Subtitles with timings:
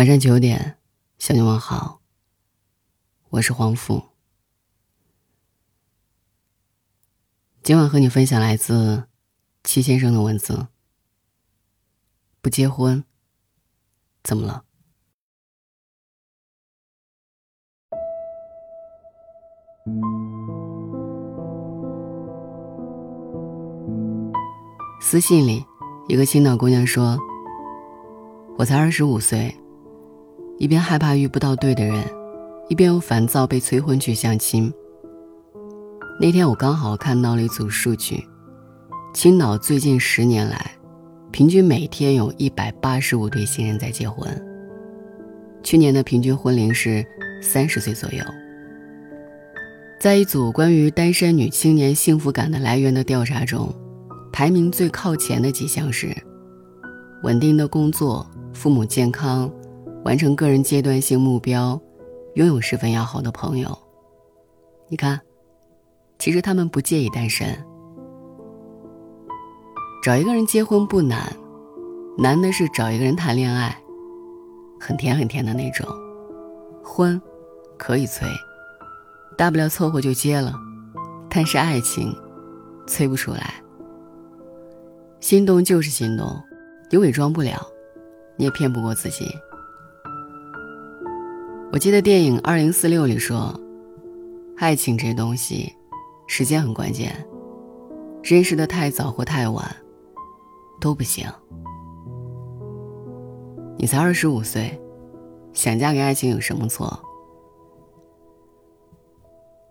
[0.00, 0.78] 晚上九点，
[1.18, 2.00] 向你问好。
[3.28, 4.02] 我是黄甫。
[7.62, 9.04] 今晚和你分享来自
[9.62, 10.68] 戚先生的文字。
[12.40, 13.04] 不结婚，
[14.22, 14.64] 怎么了？
[25.02, 25.62] 私信里，
[26.08, 27.18] 一个青岛姑娘说
[28.56, 29.54] ：“我才二十五岁。”
[30.60, 32.04] 一边害怕遇不到对的人，
[32.68, 34.70] 一边又烦躁被催婚去相亲。
[36.20, 38.22] 那天我刚好看到了一组数据：
[39.14, 40.70] 青岛最近十年来，
[41.30, 44.28] 平均每天有一百八十五对新人在结婚。
[45.62, 47.02] 去年的平均婚龄是
[47.40, 48.22] 三十岁左右。
[49.98, 53.74] 在一组关于单身女青年幸福感的来源的调查中，
[54.30, 56.14] 排名最靠前的几项是：
[57.22, 59.50] 稳定的工作、父母健康。
[60.04, 61.80] 完成个人阶段性目标，
[62.34, 63.76] 拥有十分要好的朋友。
[64.88, 65.20] 你看，
[66.18, 67.46] 其实他们不介意单身。
[70.02, 71.30] 找一个人结婚不难，
[72.16, 73.76] 难的是找一个人谈恋爱，
[74.80, 75.86] 很甜很甜的那种。
[76.82, 77.20] 婚
[77.76, 78.26] 可以催，
[79.36, 80.54] 大不了凑合就结了，
[81.28, 82.16] 但是爱情
[82.86, 83.54] 催不出来。
[85.20, 86.26] 心动就是心动，
[86.90, 87.60] 你伪装不了，
[88.36, 89.30] 你也骗不过自己。
[91.80, 93.58] 记得电影《二零四六》里说，
[94.58, 95.74] 爱情这东西，
[96.26, 97.26] 时间很关键，
[98.22, 99.74] 认识的太早或太晚，
[100.78, 101.26] 都不行。
[103.78, 104.78] 你才二十五岁，
[105.54, 107.00] 想嫁给爱情有什么错？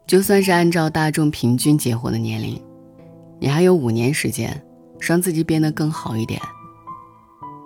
[0.08, 2.60] 就算是按照大众平均结婚的年龄，
[3.40, 4.60] 你还有五年时间，
[5.00, 6.42] 让自己变得更好一点。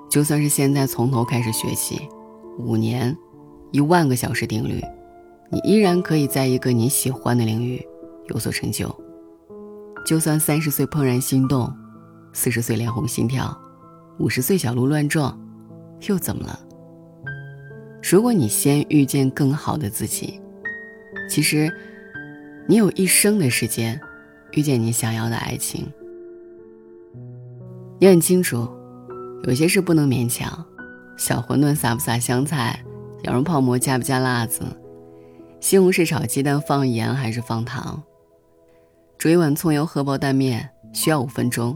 [0.09, 2.09] 就算是现在从头开始学习，
[2.59, 3.17] 五年。
[3.73, 4.79] 一万个小时定律，
[5.49, 7.83] 你依然可以在一个你喜欢的领域
[8.27, 8.95] 有所成就。
[10.05, 11.73] 就算三十岁怦然心动，
[12.33, 13.57] 四十岁脸红心跳，
[14.19, 15.35] 五十岁小鹿乱撞，
[16.07, 16.59] 又怎么了？
[18.03, 20.39] 如果你先遇见更好的自己，
[21.27, 21.73] 其实
[22.67, 23.99] 你有一生的时间
[24.51, 25.91] 遇见你想要的爱情。
[27.99, 28.69] 你很清楚，
[29.45, 30.63] 有些事不能勉强，
[31.17, 32.79] 小馄饨撒不撒香菜？
[33.23, 34.63] 羊肉泡馍加不加辣子？
[35.61, 38.03] 西红柿炒鸡蛋放盐还是放糖？
[39.17, 41.75] 煮一碗葱油荷包蛋面需要五分钟，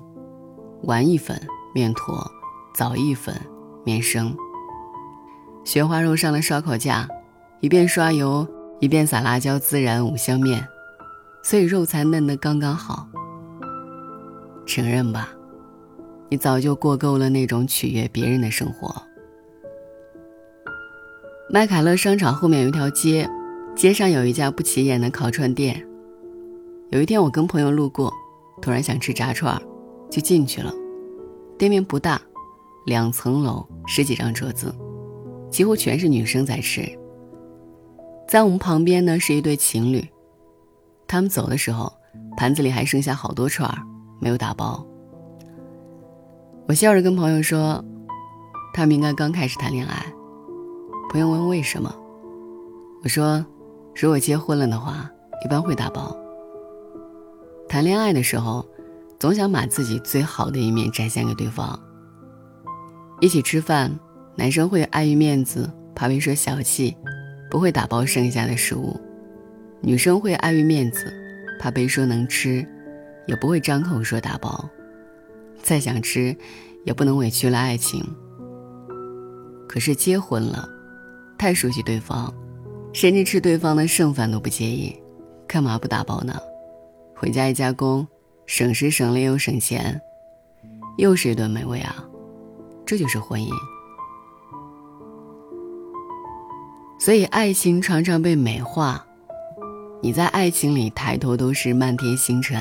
[0.84, 1.42] 碗一粉
[1.74, 2.30] 面坨，
[2.76, 3.34] 早一粉
[3.86, 4.36] 面生。
[5.64, 7.08] 雪花肉上了烧烤架，
[7.62, 8.46] 一边刷油
[8.82, 10.68] 一边撒辣椒孜然五香面，
[11.42, 13.08] 所以肉才嫩得刚刚好。
[14.66, 15.30] 承认吧，
[16.30, 19.02] 你早就过够了那种取悦别人的生活。
[21.50, 23.30] 麦凯乐商场后面有一条街，
[23.74, 25.82] 街上有一家不起眼的烤串店。
[26.90, 28.14] 有一天我跟朋友路过，
[28.62, 29.60] 突然想吃炸串，
[30.10, 30.74] 就进去了。
[31.58, 32.20] 店面不大，
[32.86, 34.76] 两层楼，十几张桌子，
[35.50, 36.82] 几乎全是女生在吃。
[38.28, 40.06] 在我们旁边呢是一对情侣，
[41.08, 41.94] 他们走的时候，
[42.36, 43.74] 盘子里还剩下好多串
[44.20, 44.86] 没有打包。
[46.68, 47.82] 我笑着跟朋友说，
[48.74, 50.06] 他们应该刚开始谈恋爱。
[51.10, 51.94] 朋友问为什么，
[53.02, 53.44] 我说，
[53.96, 55.10] 如果结婚了的话，
[55.46, 56.14] 一般会打包。
[57.70, 58.68] 谈恋爱的时候，
[59.18, 61.80] 总想把自己最好的一面展现给对方。
[63.22, 63.98] 一起吃饭，
[64.36, 66.94] 男生会碍于面子，怕被说小气，
[67.50, 69.00] 不会打包剩下的食物；
[69.82, 71.12] 女生会碍于面子，
[71.58, 72.68] 怕被说能吃，
[73.28, 74.70] 也不会张口说打包。
[75.64, 76.36] 再想吃，
[76.84, 78.06] 也不能委屈了爱情。
[79.70, 80.74] 可是结婚了。
[81.38, 82.34] 太熟悉对方，
[82.94, 84.96] 甚至吃对方的剩饭都不介意，
[85.48, 86.34] 干嘛不打包呢？
[87.16, 88.08] 回家一加工，
[88.46, 90.02] 省时省力又省钱，
[90.98, 92.04] 又是一顿美味啊！
[92.86, 93.50] 这就是婚姻。
[97.00, 99.06] 所以爱情常常被美化，
[100.02, 102.60] 你在爱情里抬头都是漫天星辰；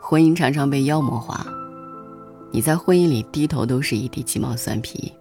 [0.00, 1.46] 婚姻常常被妖魔化，
[2.52, 5.12] 你在婚姻里低头都是一地鸡毛蒜皮。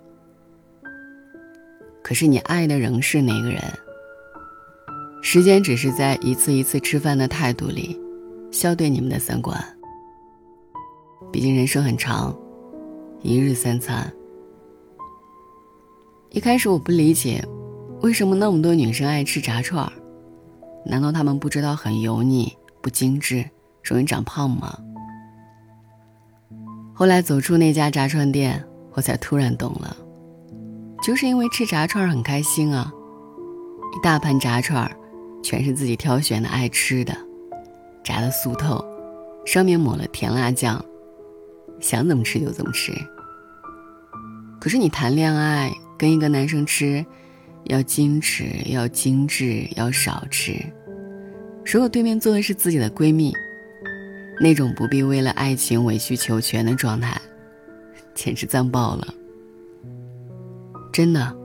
[2.06, 3.60] 可是你爱的仍是那个人。
[5.24, 8.00] 时间只是在一次一次吃饭的态度里，
[8.52, 9.60] 消对你们的三观。
[11.32, 12.38] 毕竟人生很长，
[13.24, 14.14] 一日三餐。
[16.30, 17.44] 一开始我不理解，
[18.02, 19.92] 为什么那么多女生爱吃炸串儿？
[20.86, 23.44] 难道她们不知道很油腻、不精致、
[23.82, 24.78] 容易长胖吗？
[26.94, 29.98] 后来走出那家炸串店，我才突然懂了。
[31.06, 32.92] 就是因为吃炸串很开心啊，
[33.96, 34.90] 一大盘炸串
[35.44, 37.16] 全是自己挑选的爱吃的，
[38.04, 38.84] 炸的酥透，
[39.46, 40.84] 上面抹了甜辣酱，
[41.80, 42.92] 想怎么吃就怎么吃。
[44.60, 47.06] 可是你谈恋爱跟一个男生吃，
[47.66, 50.60] 要矜持，要精致，要少吃。
[51.64, 53.32] 如果对面坐的是自己的闺蜜，
[54.42, 57.22] 那种不必为了爱情委曲求全的状态，
[58.16, 59.14] 简直脏爆了。
[60.96, 61.36] 真的，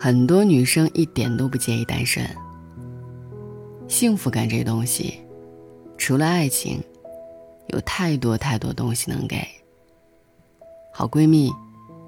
[0.00, 2.26] 很多女生一点都不介意单身。
[3.86, 5.20] 幸福感这东西，
[5.98, 6.82] 除了爱情，
[7.66, 9.46] 有太多太多东西能给。
[10.90, 11.52] 好闺蜜，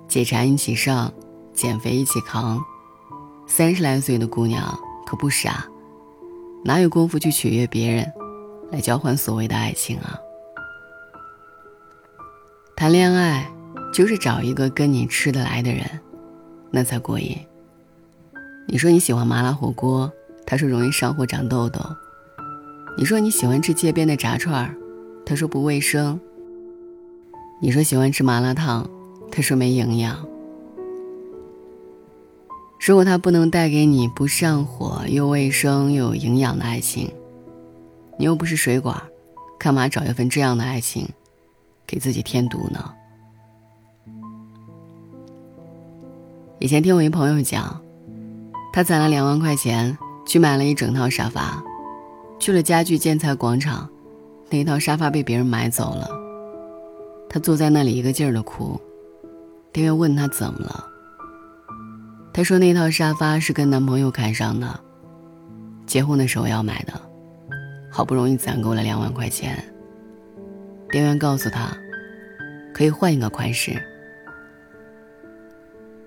[0.08, 1.12] 解馋一起上，
[1.52, 2.58] 减肥一起扛。
[3.46, 4.74] 三十来岁的姑娘
[5.04, 5.66] 可不傻，
[6.64, 8.10] 哪有功夫去取悦别人，
[8.72, 10.18] 来交换所谓的爱情啊？
[12.74, 13.52] 谈恋爱
[13.92, 16.00] 就是找一个跟你吃得来的人。
[16.74, 17.38] 那才过瘾。
[18.66, 20.12] 你说你喜欢麻辣火锅，
[20.44, 21.80] 他说容易上火长痘痘；
[22.98, 24.74] 你说你喜欢吃街边的炸串儿，
[25.24, 26.18] 他说不卫生；
[27.62, 28.90] 你说喜欢吃麻辣烫，
[29.30, 30.26] 他说没营养。
[32.84, 37.08] 如果他不能带给你不上火又卫生又有营养的爱情，
[38.18, 39.00] 你又不是水管，
[39.60, 41.08] 干嘛找一份这样的爱情，
[41.86, 42.92] 给自己添堵呢？
[46.60, 47.80] 以前听我一朋友讲，
[48.72, 51.62] 他攒了两万块钱去买了一整套沙发，
[52.38, 53.88] 去了家具建材广场，
[54.50, 56.08] 那一套沙发被别人买走了。
[57.28, 58.80] 他坐在那里一个劲儿的哭，
[59.72, 60.84] 店员问他怎么了，
[62.32, 64.80] 他说那套沙发是跟男朋友看上的，
[65.86, 66.92] 结婚的时候要买的，
[67.90, 69.62] 好不容易攒够了两万块钱。
[70.90, 71.76] 店员告诉他，
[72.72, 73.82] 可以换一个款式。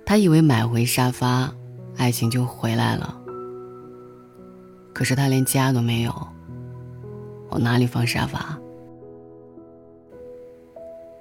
[0.07, 1.54] 他以为买回沙发，
[1.98, 3.13] 爱情就回来了。
[4.94, 6.27] 可是他连家都没有，
[7.50, 8.57] 往哪里放沙发？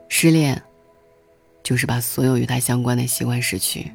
[0.08, 0.62] 失恋，
[1.64, 3.90] 就是把所有与他相关的习惯失去。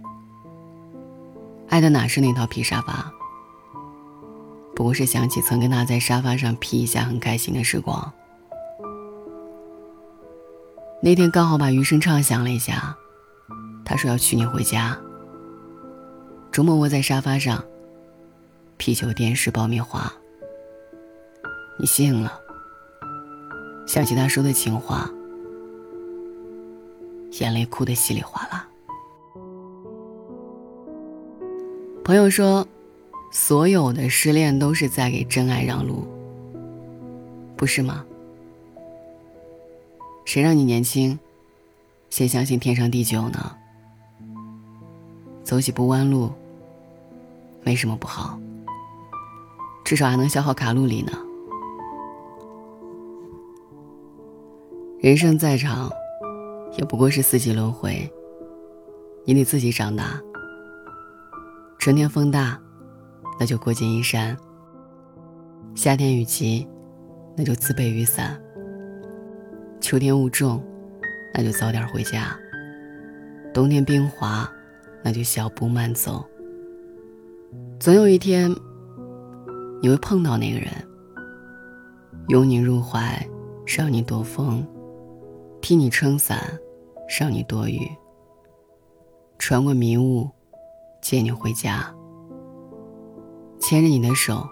[1.69, 3.09] 爱的哪是那套皮沙发？
[4.75, 8.11] 不过是想起曾跟他在沙发上皮一下很开心的时光。
[11.01, 12.93] 那天刚好把余生唱响了一下。
[13.91, 14.97] 他说要娶你回家。
[16.49, 17.61] 周末窝在沙发上，
[18.77, 20.09] 啤酒、电视、爆米花。
[21.77, 22.39] 你信了。
[23.85, 25.11] 想起他说的情话，
[27.41, 28.65] 眼泪哭得稀里哗啦。
[32.05, 32.65] 朋友说，
[33.29, 36.07] 所有的失恋都是在给真爱让路，
[37.57, 38.05] 不是吗？
[40.23, 41.19] 谁让你年轻，
[42.09, 43.57] 先相信天长地久呢？
[45.51, 46.31] 走几步弯路，
[47.61, 48.39] 没什么不好，
[49.83, 51.11] 至少还能消耗卡路里呢。
[55.01, 55.91] 人生再长，
[56.77, 58.09] 也不过是四季轮回，
[59.25, 60.17] 你得自己长大。
[61.77, 62.57] 春天风大，
[63.37, 64.33] 那就裹紧衣衫；
[65.75, 66.65] 夏天雨急，
[67.35, 68.39] 那就自备雨伞；
[69.81, 70.63] 秋天雾重，
[71.33, 72.39] 那就早点回家；
[73.53, 74.49] 冬天冰滑。
[75.03, 76.23] 那就小步慢走。
[77.79, 78.53] 总有一天，
[79.81, 80.69] 你会碰到那个人，
[82.29, 83.27] 拥你入怀，
[83.65, 84.65] 让你躲风，
[85.61, 86.39] 替你撑伞，
[87.19, 87.89] 让你躲雨，
[89.39, 90.29] 穿过迷雾，
[91.01, 91.93] 接你回家，
[93.59, 94.47] 牵着你的手，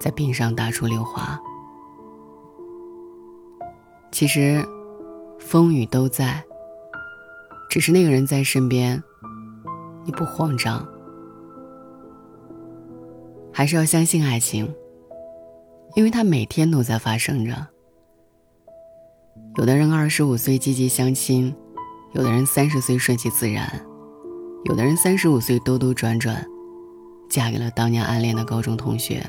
[0.00, 1.40] 在冰上打出溜滑。
[4.10, 4.66] 其实，
[5.38, 6.42] 风雨都在，
[7.70, 9.00] 只是那个人在身边。
[10.08, 10.88] 你不慌张，
[13.52, 14.74] 还是要相信爱情，
[15.96, 17.54] 因为它每天都在发生着。
[19.56, 21.54] 有的人二十五岁积极相亲，
[22.14, 23.70] 有的人三十岁顺其自然，
[24.64, 26.42] 有的人三十五岁兜兜转转，
[27.28, 29.22] 嫁给了当年暗恋的高中同学，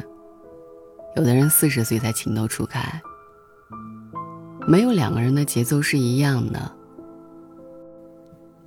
[1.18, 2.82] 有的人四十岁才情窦初开。
[4.66, 6.72] 没有两个人的节奏是一样的，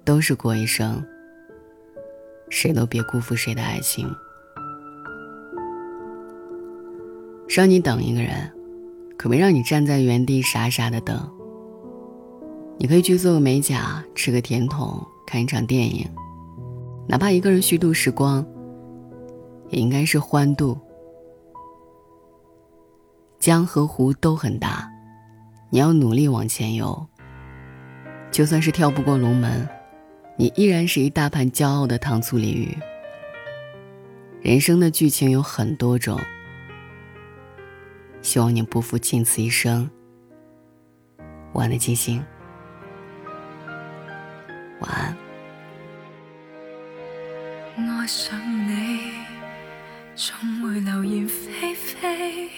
[0.04, 1.02] 都是过一生。
[2.52, 4.06] 谁都别辜负谁的爱情。
[7.48, 8.52] 让你等一个人，
[9.16, 11.28] 可没让你站在原地傻傻的等。
[12.78, 16.06] 你可以去做个美甲，吃个甜筒，看一场电影，
[17.08, 18.46] 哪怕一个人虚度时光，
[19.70, 20.78] 也应该是欢度。
[23.38, 24.86] 江和湖都很大，
[25.70, 27.06] 你要努力往前游。
[28.30, 29.66] 就算是跳不过龙门，
[30.36, 32.76] 你依然是一大盘骄傲的糖醋鲤鱼。
[34.40, 36.20] 人生的剧情有很多种，
[38.22, 39.88] 希望你不负仅此一生。
[41.52, 42.24] 晚的金星，
[44.80, 45.16] 晚安。
[47.76, 49.12] 爱上你，
[50.16, 52.48] 总会流言蜚蜚。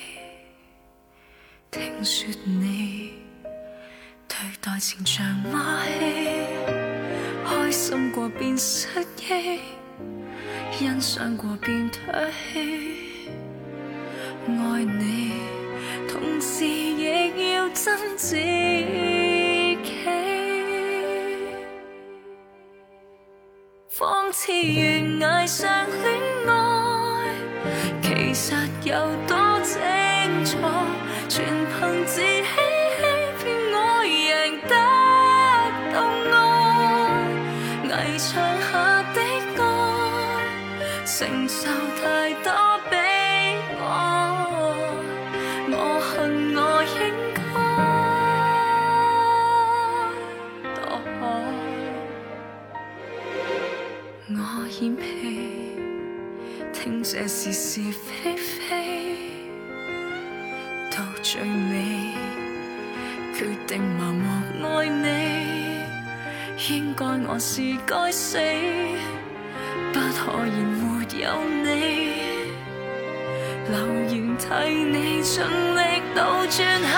[1.71, 3.12] 听说你
[4.26, 6.83] 对待情像马戏，
[7.75, 8.87] 心过便失
[9.21, 9.59] 忆。
[10.71, 11.97] 欣赏过便唾
[12.52, 13.28] 弃，
[14.47, 15.33] 爱你，
[16.09, 19.83] 同时亦要憎自己。
[23.88, 25.69] 仿似悬崖上
[26.02, 26.52] 恋爱，
[28.02, 28.54] 其实
[28.85, 28.95] 有
[29.26, 29.78] 多精
[30.45, 30.59] 彩，
[31.28, 31.93] 全凭
[38.14, 38.30] 到爱，危场
[38.61, 39.18] 下的
[39.56, 39.61] 歌。
[41.04, 41.18] 承
[41.49, 41.68] 受
[42.00, 42.50] 太多
[42.90, 43.83] 悲哀，
[45.71, 46.59] 我恨我
[46.94, 46.99] 应
[47.35, 47.38] 该
[50.75, 51.23] 躲开，
[54.30, 54.33] 我
[54.80, 55.02] 演戏，
[56.73, 59.18] 听这是是非非，
[60.90, 61.44] 到最尾
[63.35, 64.25] 决定盲目
[64.66, 65.04] 爱你，
[66.70, 68.38] 应该我是该死。
[69.92, 70.82] 不可以没
[71.23, 71.28] 有
[71.62, 71.70] 你，
[73.70, 73.76] 留
[74.11, 76.92] 言替你尽力倒转黑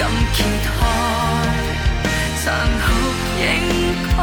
[0.00, 0.70] 敢揭开
[2.42, 2.46] 残
[2.80, 2.86] 酷
[3.38, 3.44] 映
[4.08, 4.16] 刻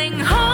[0.00, 0.49] sing home.